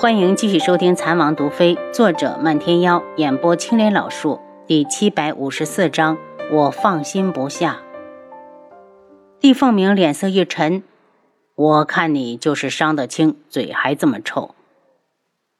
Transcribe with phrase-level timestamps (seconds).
[0.00, 6.16] 欢迎继续收听《蚕王毒妃》，作者漫天妖，演播青莲老树，第七百五十四章。
[6.52, 7.80] 我放心不下。
[9.40, 10.84] 帝凤鸣脸色一沉，
[11.56, 14.54] 我看你就是伤得轻，嘴还这么臭。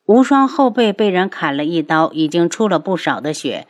[0.04, 3.66] 无双后背被人砍了一刀，已经出了不少的血，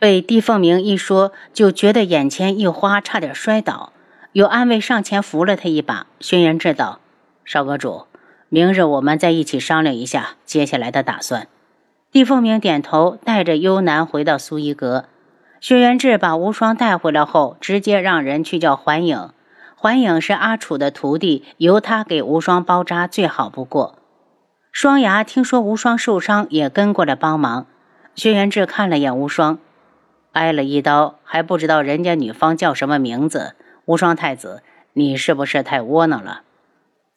[0.00, 3.92] 被帝凤鸣一说，就觉得眼前一花，差点摔倒。
[4.32, 6.08] 有安慰上前扶了他一把。
[6.18, 6.98] 轩辕志道
[7.46, 8.06] ：“少阁主。”
[8.52, 11.46] 明日我们再一起商量一下接下来的打算。
[12.10, 15.04] 帝凤鸣点头，带着幽南回到苏衣阁。
[15.60, 19.30] 轩辕志把无双带回来后，直接让人去叫环影。
[19.76, 24.00] 环影是阿楚的徒弟，由他给无双包扎最好不过。
[24.72, 27.66] 双牙听说无双受伤，也跟过来帮忙。
[28.16, 29.60] 轩辕志看了眼无双，
[30.32, 33.54] 挨了一刀还不知道人家女方叫什么名字。
[33.84, 36.42] 无双太子，你是不是太窝囊了？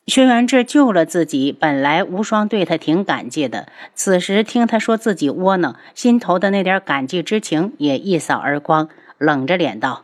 [0.05, 3.67] 轩辕志救了自己，本来无双对他挺感激的。
[3.95, 10.03] 此时听他说自己窝囊，心头的那点感激之情也一扫而光，冷着脸道：“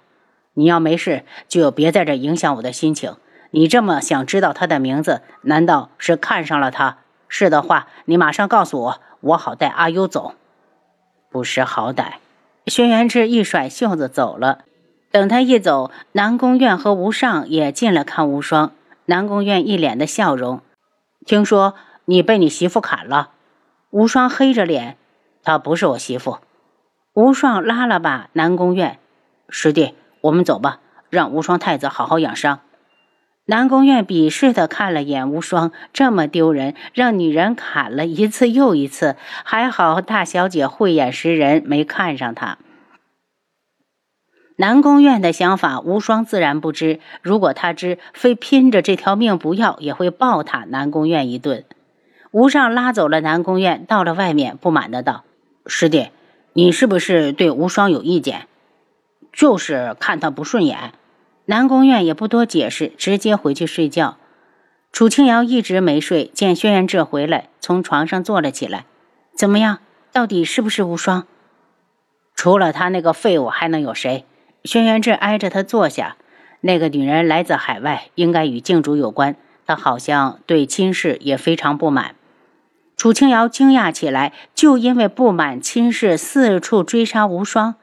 [0.55, 3.17] 你要没事，就别在这影响我的心情。
[3.51, 6.99] 你这么想知道他的名字，难道是看上了他？
[7.27, 10.33] 是的话，你马上告诉我，我好带阿优走。
[11.29, 12.13] 不识好歹。”
[12.67, 14.59] 轩辕志一甩袖子走了。
[15.11, 18.71] 等他一走，南宫苑和无上也进来看无双。
[19.09, 20.61] 南宫苑一脸的笑容，
[21.25, 21.73] 听说
[22.05, 23.31] 你被你媳妇砍了。
[23.89, 24.97] 无双黑着脸，
[25.41, 26.37] 她不是我媳妇。
[27.15, 28.99] 无双拉了把南宫苑，
[29.49, 30.79] 师弟，我们走吧，
[31.09, 32.59] 让无双太子好好养伤。
[33.45, 42.59] 南宫苑鄙视的看了眼无双，这么丢人，让女人砍了一次又一次，还好大小姐慧眼识人，没看上他。
[44.61, 46.99] 南宫苑的想法，无双自然不知。
[47.21, 51.63] 如果他知，非拼着这条命不要，也会暴打南宫苑一顿。
[52.31, 55.23] 无上拉走了南宫苑，到了外面，不满的道
[55.65, 56.09] ：“师弟，
[56.51, 58.47] 你是不是对无双有意见？
[59.31, 60.91] 就是看他不顺眼。”
[61.47, 64.17] 南宫苑也不多解释，直接回去睡觉。
[64.91, 68.83] 楚清瑶一直没睡，见轩辕志回来，从床上坐了起来。
[69.33, 69.79] 怎么样？
[70.11, 71.25] 到底是不是无双？
[72.35, 74.25] 除了他那个废物，还能有谁？
[74.63, 76.17] 轩辕志挨着他坐下，
[76.61, 79.35] 那个女人来自海外，应该与靖主有关。
[79.65, 82.15] 她好像对亲事也非常不满。
[82.97, 87.75] 楚清瑶惊讶起来，就因为不满亲事，四处追杀无双，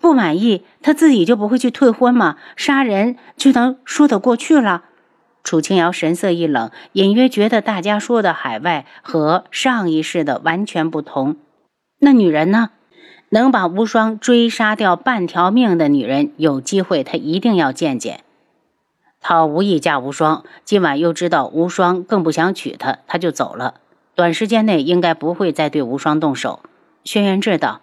[0.00, 2.36] 不满意，他自己就不会去退婚吗？
[2.56, 4.84] 杀人就能说得过去了？
[5.44, 11.36] 楚清瑶神色一冷，隐约觉得大家说的海外和上一世的完全不同。
[12.00, 12.70] 那女人呢？
[13.34, 18.20] 能把无双追杀掉半条命的女人，有机会他一定要见见。
[19.20, 23.74] 他无意嫁无双，今晚又知道无双更不想娶她，他就走了。
[24.14, 26.60] 短时间内应该不会再对无双动手。
[27.02, 27.80] 轩辕志道：“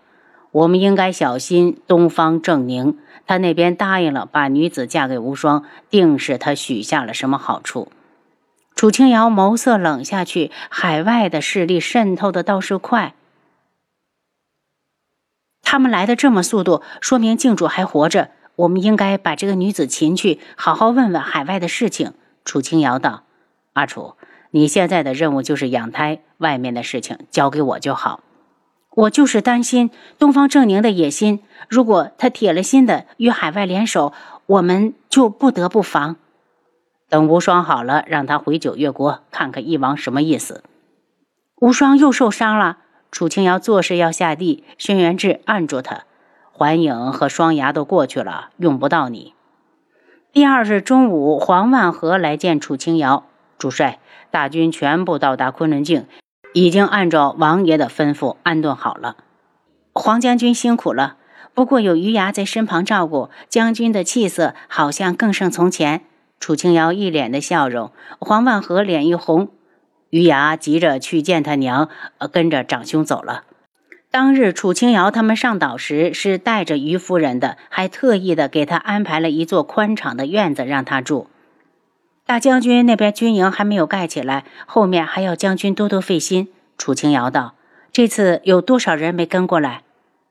[0.53, 2.97] 我们应该小心东方正宁，
[3.27, 7.91] 他那边答应了把女子嫁给无双，定是他许下了什么好处。”
[8.73, 13.15] 楚清瑶眸色冷下去，海外的势力渗透的倒是快。
[15.71, 18.31] 他们来的这么速度，说明靖主还活着。
[18.57, 22.11] 我们应该把这个女子擒去，好好问问海外的事情。
[22.43, 23.23] 楚清瑶道
[23.71, 24.15] ：“阿楚，
[24.49, 28.19] 你现在的任务就是养胎，外面的事情交给我就好。
[28.95, 29.89] 我就是担心
[30.19, 34.11] 东方正宁的野心，如果他铁了心的与海外联手，
[34.47, 36.17] 我们就不得不防。
[37.07, 40.65] 等无双好了，让他回九月国看看翼王什么意思。
[41.61, 42.79] 无双又受伤了。”
[43.11, 46.05] 楚清瑶做事要下地，轩辕志按住他。
[46.53, 49.33] 环影和双牙都过去了，用不到你。
[50.31, 53.25] 第二日中午，黄万和来见楚清瑶
[53.57, 53.99] 主帅，
[54.31, 56.05] 大军全部到达昆仑镜，
[56.53, 59.17] 已经按照王爷的吩咐安顿好了。
[59.93, 61.17] 黄将军辛苦了，
[61.53, 66.01] 不过有余牙在身旁照顾，将军的气色好像更胜从前。
[66.39, 69.49] 楚清瑶一脸的笑容，黄万和脸一红。
[70.11, 71.89] 余牙急着去见他娘，
[72.31, 73.43] 跟着长兄走了。
[74.11, 81.27] 当日楚清瑶他们上岛时是带着于夫人的，还特意的给他安排了一座宽敞的院子让他住。
[82.25, 86.49] 大将军那边军营还没有盖起来，后面还要将军多多费心。
[86.77, 87.55] 楚清瑶道
[87.93, 89.83] ：“这次有多少人没跟过来？”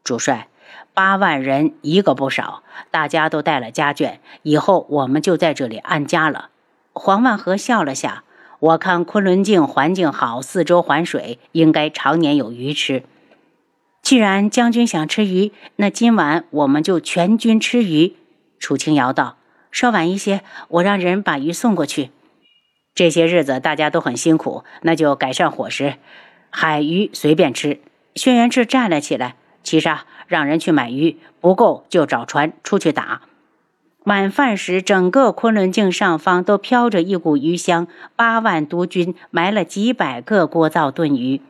[0.05, 0.49] 主帅
[0.93, 2.62] ：“八万人，一个不少。
[2.91, 6.50] 大家都带了家眷，以后我们就在这里安家了。”
[6.93, 8.25] 黄万和笑了下。
[8.61, 13.05] 我看昆仑镜环境好，四周环水，应该常年有鱼吃。
[14.03, 18.17] 既然将军想吃鱼，那今晚我们就全军吃鱼。
[18.59, 19.39] 楚清瑶道
[19.73, 22.11] ：“稍晚一些，我让人把鱼送过去。”
[22.95, 25.95] 这些日子大家都很辛苦，那就改善伙食，
[26.51, 27.81] 海鱼随便吃。
[28.15, 33.23] 轩辕志站了起来，七杀让人去买鱼，不够就找船出去打。
[34.05, 37.87] 晚饭时，整个昆仑镜上方都飘着一股鱼香，
[38.17, 41.43] 八万督军埋了几百个锅灶炖鱼。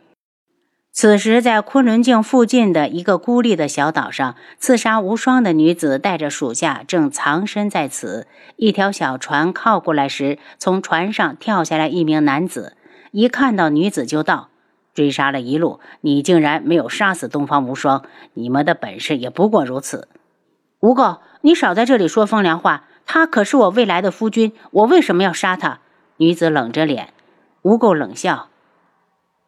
[0.93, 8.27] 此时，在昆仑镜附近的一个孤立的小岛上，刺杀无双的女子带着属下正藏身在此。
[8.57, 12.77] 一条小船靠过来时，从船上跳下来一名男子，
[13.13, 14.49] 一看到女子就道
[14.93, 18.03] ：“追杀了一路，你竟然没有杀死东方无双，
[18.35, 20.09] 你们的本事也不过如此。”
[20.81, 25.81] 吴垢，你少在这里说风凉话，他可是我未来的夫君，我为什么要杀他？
[26.19, 27.15] 女子冷着脸。
[27.63, 28.49] 吴垢冷笑：“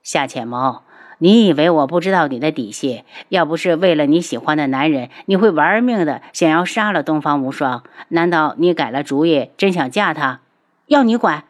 [0.03, 0.83] 夏浅谋。”
[1.19, 3.05] 你以为我不知道你的底细？
[3.29, 7.85] 要不是为了你喜欢的男人，你会玩命的想要杀了东方无双？
[8.09, 10.41] 难道你改了主意，真想嫁他？
[10.87, 11.45] 要你管？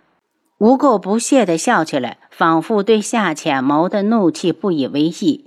[0.58, 5.46] 吴垢不屑地笑起来，仿佛对夏浅谋的怒气不以为意。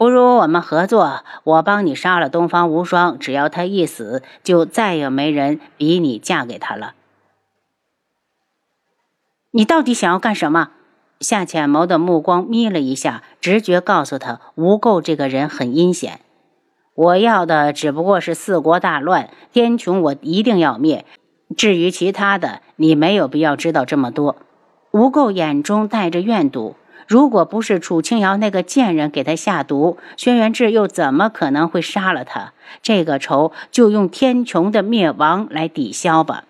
[0.00, 6.94] 不如我们合作，我帮你杀了东方无双，只要他一死，就再也没人比你嫁给他了。
[9.50, 10.70] 你到底想要干什么？
[11.20, 16.20] 夏浅谋的目光眯了一下，直觉告诉他，吴垢这个人很阴险。
[16.94, 21.04] 我要的只不过是四国大乱，天穹我一定要灭。
[21.54, 24.36] 至于其他的，你没有必要知道这么多。
[24.92, 26.74] 吴垢眼中带着怨毒，
[27.10, 32.52] 如果不是楚清瑶那个贱人给他下毒，轩辕志又怎么可能会杀了他？
[32.84, 36.44] 这个仇就用天穹的灭亡来抵消吧。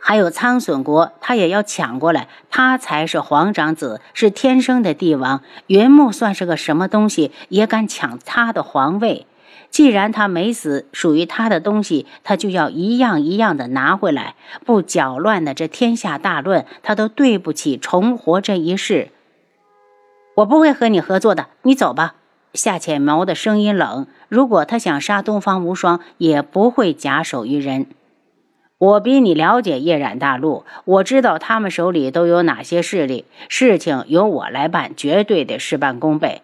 [0.00, 2.28] 还有苍隼国，他也要抢过来。
[2.48, 5.42] 他才是皇长子，是天生的帝王。
[5.66, 9.26] 云木算是个什么东西，也敢抢他的皇位？
[9.68, 14.34] 既然他没死，属于他的东西，他就要一样一样的拿回来。
[14.64, 19.10] 不搅乱的这天下大乱，他都对不起重活这一世。
[20.36, 22.16] 我不会和你合作的，你走吧。
[22.52, 24.06] 夏浅谋的声音冷。
[24.28, 27.86] 如果他想杀东方无双，也不会假手于人。
[28.76, 36.42] 我比你了解夜染大陆，我知道他们手里都有哪些势力，事情由我来办，绝对得事半功倍。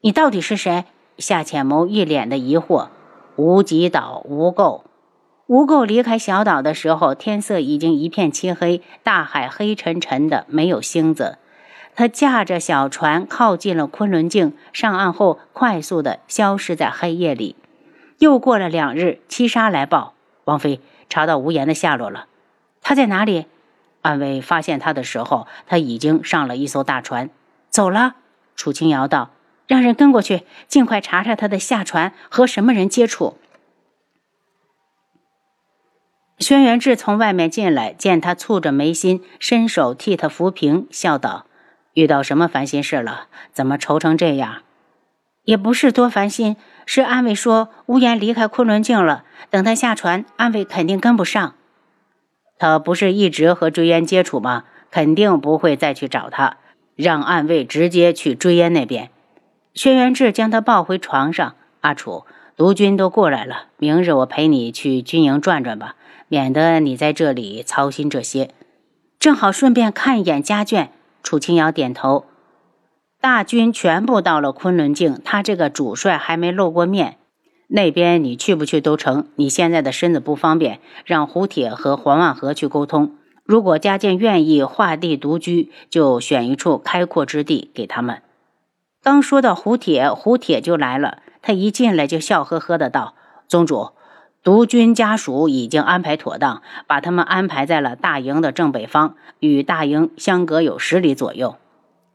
[0.00, 0.84] 你到底是谁？
[1.16, 2.88] 夏浅谋一脸的疑惑。
[3.36, 4.82] 无极岛无垢，
[5.46, 11.38] 无垢离开小岛的时候，天色已经一片漆黑，大海黑沉沉的，没有星子。
[11.96, 17.56] 他驾着小船靠近了昆仑镜，上岸后快速的消失在黑夜里。
[18.18, 20.14] 又过了两日，七杀来报，
[20.44, 20.80] 王妃。
[21.10, 22.26] 查到无言的下落了，
[22.80, 23.46] 他在哪里？
[24.02, 27.30] 暗卫发现他的时候，他已经上了一艘大船，
[27.68, 28.16] 走了。
[28.56, 29.30] 楚清瑶道
[29.68, 33.36] ：“让人跟过去，尽快查查他的下船和什么人接触。”
[36.40, 41.46] 轩辕志从外面进来，见他蹙着眉心，伸手替他扶平，笑道
[41.94, 43.28] ：“遇到什么烦心事了？
[43.52, 44.62] 怎么愁成这样？”
[45.44, 46.56] 也不是多烦心。
[46.86, 51.54] 是安卫说无言离开昆仑镜了，等他下船，安卫肯定跟不上。
[52.58, 54.64] 他不是一直和追烟接触吗？
[54.90, 56.58] 肯定不会再去找他，
[56.94, 59.10] 让暗卫直接去追烟那边。
[59.74, 61.54] 轩辕志将他抱回床上。
[61.80, 62.24] 阿楚，
[62.56, 65.96] 毒军都过来了，明日我陪你去军营转转吧，
[66.28, 68.50] 免得你在这里操心这些。
[69.18, 70.88] 正好顺便看一眼家眷。
[71.24, 72.26] 楚清瑶点头。
[73.20, 77.16] 大军全部到了昆仑镜，他这个主帅还没露过面。
[77.66, 79.28] 那边你去不去都成。
[79.36, 83.16] 你现在的身子不方便，让胡铁和黄万和去沟通。
[83.42, 88.22] 如果家健愿意划地独居，就选一处开阔之地给他们。
[89.02, 91.18] 刚说到胡铁，胡铁就来了。
[91.42, 93.14] 他一进来就笑呵呵的道
[93.48, 93.90] ：“宗主，
[94.44, 101.56] 独军家属已经安排妥当，把他们安排在了大营的正北方，与大营相隔有十里左右。”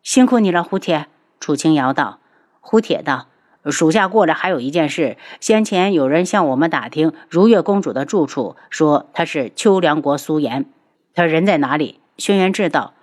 [0.03, 1.07] 辛苦你了，胡铁。
[1.39, 2.19] 楚清瑶道
[2.61, 3.25] ：“胡铁道，
[3.65, 5.17] 属下过来还有一件事。
[5.39, 10.65] 先前有人向我们打听如月公主的住处，说她是秋凉国苏颜。
[11.15, 12.93] 她人在哪里？”轩辕志道：“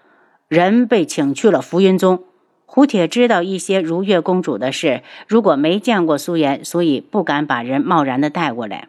[0.47, 2.23] 人被请去了浮云宗。”
[2.64, 8.88] 胡铁知道一些如月公主的事，如果没见过苏颜，所以不敢把人贸然的带过来。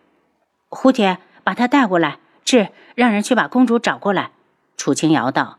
[0.69, 2.17] 胡铁，把他带过来。
[2.43, 4.31] 志，让人去把公主找过来。
[4.77, 5.57] 楚清瑶道。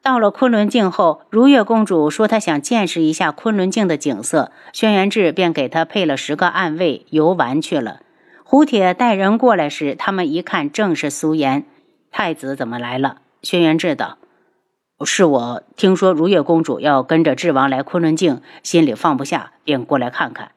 [0.00, 8.00] 到了昆仑镜后，如月公主说她想见识一下昆仑镜的景色，轩辕志便给她配了十个暗卫游玩去了。
[8.44, 11.66] 胡铁带人过来时，他们一看正是苏颜。
[12.10, 13.18] 太子怎么来了？
[13.42, 14.18] 轩辕志道
[15.04, 20.52] ：“是我听说如月公主要跟着智王来昆仑镜，心里放不下，便过来看看。”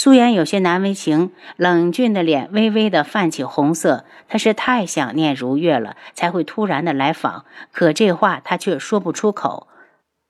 [0.00, 4.04] 苏颜有些难为情，冷峻的脸微微的泛起红色。
[4.28, 7.44] 他是太想念如月了，才会突然的来访。
[7.72, 9.66] 可这话他却说不出口。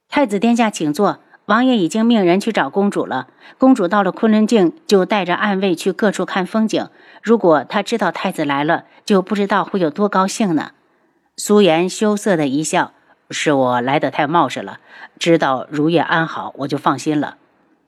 [0.09, 1.19] 太子殿下，请坐。
[1.45, 3.27] 王爷已经命人去找公主了。
[3.59, 6.89] 公主到了昆仑镜，就带着暗卫去各处看风景。
[7.21, 10.71] 如果她知道太子来了，就不知道会有多高兴呢。
[11.37, 12.93] 苏颜羞涩的一笑
[13.29, 14.79] ：“是我来得太冒失了。
[15.19, 17.37] 知道如月安好，我就放心了。”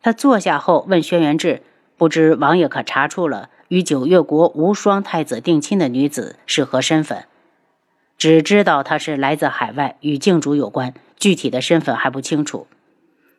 [0.03, 1.63] 他坐下后问轩辕志。
[2.01, 7.25] 不知王爷可查出了与九月国无双太子定亲的女子是何身份？
[8.17, 12.65] 只知道她是来自海外，与靖主有关，具体的身份还不清楚。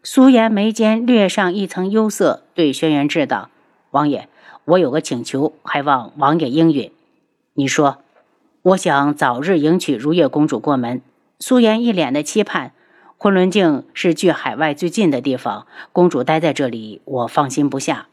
[0.04, 3.50] 苏颜眉间略上一层忧色，对轩辕志道
[3.90, 4.28] ：“王爷，
[4.66, 6.92] 我有个请求，还望王爷应允。
[7.54, 7.98] 你说，
[8.62, 11.02] 我想早日迎娶如月公主过门。”
[11.40, 12.70] 苏颜一脸的期盼。
[13.18, 18.06] 昆仑镜是距海外最近的地方，公主待在这里，我放心不下。